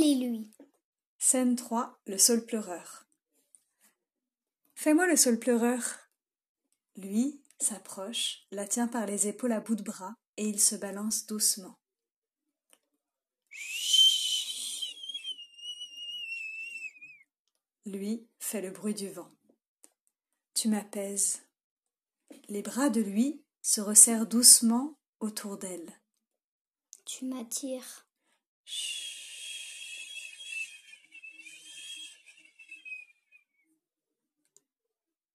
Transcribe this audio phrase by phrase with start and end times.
[0.00, 0.50] Elle lui.
[1.18, 1.98] Scène 3.
[2.06, 3.06] Le saule pleureur.
[4.74, 5.82] Fais-moi le saule pleureur.
[6.96, 11.26] Lui s'approche, la tient par les épaules à bout de bras, et il se balance
[11.26, 11.76] doucement.
[17.84, 19.32] Lui fait le bruit du vent.
[20.54, 21.40] Tu m'apaises.
[22.48, 25.92] Les bras de lui se resserrent doucement autour d'elle.
[27.04, 28.06] Tu m'attires.